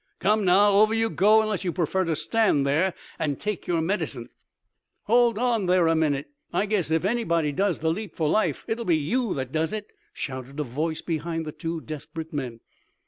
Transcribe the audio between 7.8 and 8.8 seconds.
the leap for life,